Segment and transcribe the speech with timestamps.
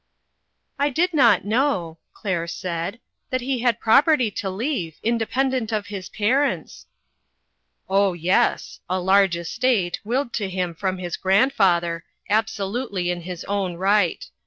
[0.79, 6.09] "I did not know," Claire said," that he had property to leave, independent of his
[6.09, 6.87] parents.""
[7.87, 13.75] Oh, yes; a large estate, willed to him from his grandfather, absolutely in his own
[13.75, 14.25] right.